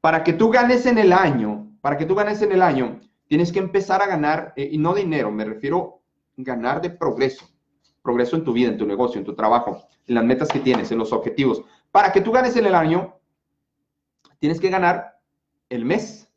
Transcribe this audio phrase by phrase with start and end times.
[0.00, 3.52] para que tú ganes en el año, para que tú ganes en el año, tienes
[3.52, 6.02] que empezar a ganar, eh, y no dinero, me refiero
[6.36, 7.48] ganar de progreso,
[8.02, 10.90] progreso en tu vida, en tu negocio, en tu trabajo, en las metas que tienes,
[10.90, 11.62] en los objetivos.
[11.90, 13.16] Para que tú ganes en el año,
[14.38, 15.20] tienes que ganar
[15.68, 16.32] el mes,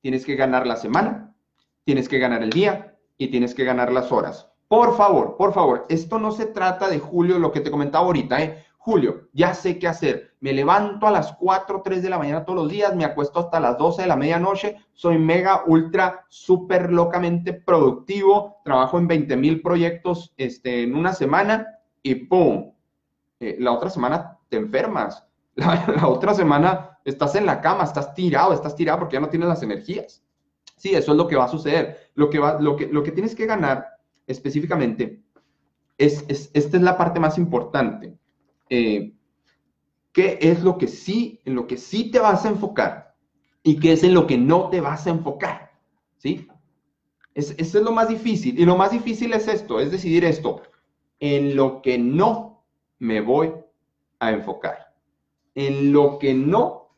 [0.00, 1.34] tienes que ganar la semana,
[1.84, 4.50] tienes que ganar el día y tienes que ganar las horas.
[4.66, 8.42] Por favor, por favor, esto no se trata de Julio, lo que te comentaba ahorita,
[8.42, 8.64] ¿eh?
[8.84, 10.34] Julio, ya sé qué hacer.
[10.40, 13.58] Me levanto a las 4, 3 de la mañana todos los días, me acuesto hasta
[13.58, 19.62] las 12 de la medianoche, soy mega, ultra, súper locamente productivo, trabajo en 20 mil
[19.62, 22.74] proyectos este, en una semana y ¡pum!
[23.40, 25.26] Eh, la otra semana te enfermas.
[25.54, 29.48] La, otra semana estás en la cama, estás tirado, estás tirado porque ya no tienes
[29.48, 30.22] las energías.
[30.76, 32.10] Sí, eso es lo que va a suceder.
[32.16, 33.96] Lo que, va, lo que, lo que tienes que ganar
[34.26, 35.22] específicamente
[35.96, 38.18] es, esta es la parte más importante.
[38.74, 39.12] Eh,
[40.12, 43.16] ¿Qué es lo que sí, en lo que sí te vas a enfocar
[43.62, 45.72] y qué es en lo que no te vas a enfocar?
[46.16, 46.48] ¿Sí?
[47.34, 48.58] Es, eso es lo más difícil.
[48.58, 50.62] Y lo más difícil es esto, es decidir esto.
[51.18, 52.64] En lo que no
[52.98, 53.52] me voy
[54.20, 54.84] a enfocar
[55.54, 56.90] en lo que no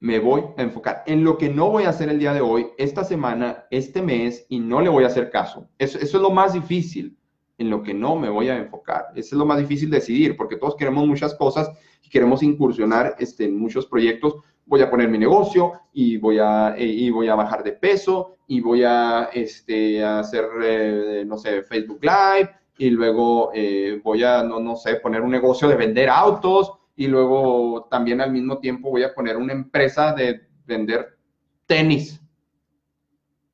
[0.00, 2.66] me voy a enfocar, en lo que no voy a hacer el día de hoy,
[2.76, 5.68] esta semana, este mes, y no le voy a hacer caso.
[5.78, 7.16] Eso, es lo más difícil,
[7.58, 9.06] en lo que no me voy a enfocar.
[9.14, 11.70] Eso es lo más difícil decidir, porque todos queremos muchas cosas
[12.02, 14.36] y queremos incursionar este, en muchos proyectos.
[14.66, 18.36] Voy a poner mi negocio y voy a, eh, y voy a bajar de peso
[18.46, 24.42] y voy a, este, hacer, eh, no sé, Facebook Live y luego eh, voy a,
[24.42, 28.90] no, no sé, poner un negocio de vender autos y luego también al mismo tiempo
[28.90, 31.18] voy a poner una empresa de vender
[31.66, 32.20] tenis.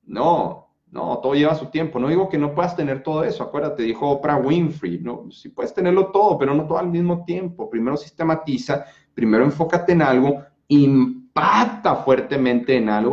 [0.04, 0.59] No,
[0.90, 2.00] no, todo lleva su tiempo.
[2.00, 3.44] No digo que no puedas tener todo eso.
[3.44, 7.70] Acuérdate, dijo Oprah Winfrey, no, si puedes tenerlo todo, pero no todo al mismo tiempo.
[7.70, 13.08] Primero sistematiza, primero enfócate en algo, impacta fuertemente en algo